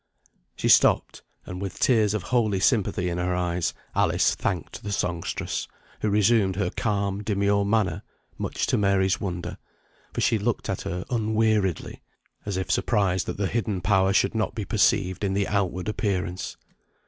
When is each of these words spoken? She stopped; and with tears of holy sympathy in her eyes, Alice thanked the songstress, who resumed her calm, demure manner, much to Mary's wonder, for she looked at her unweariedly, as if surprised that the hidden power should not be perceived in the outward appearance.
She 0.55 0.67
stopped; 0.67 1.21
and 1.45 1.61
with 1.61 1.77
tears 1.77 2.15
of 2.15 2.23
holy 2.23 2.59
sympathy 2.59 3.07
in 3.07 3.19
her 3.19 3.35
eyes, 3.35 3.75
Alice 3.93 4.33
thanked 4.33 4.81
the 4.83 4.91
songstress, 4.91 5.67
who 5.99 6.09
resumed 6.09 6.55
her 6.55 6.71
calm, 6.71 7.21
demure 7.21 7.63
manner, 7.63 8.01
much 8.35 8.65
to 8.65 8.79
Mary's 8.79 9.21
wonder, 9.21 9.59
for 10.11 10.21
she 10.21 10.39
looked 10.39 10.69
at 10.69 10.81
her 10.81 11.05
unweariedly, 11.11 12.01
as 12.47 12.57
if 12.57 12.71
surprised 12.71 13.27
that 13.27 13.37
the 13.37 13.45
hidden 13.45 13.79
power 13.79 14.11
should 14.11 14.33
not 14.33 14.55
be 14.55 14.65
perceived 14.65 15.23
in 15.23 15.35
the 15.35 15.47
outward 15.47 15.87
appearance. 15.87 16.57